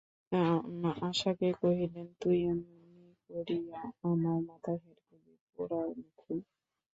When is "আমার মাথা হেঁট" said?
4.03-4.99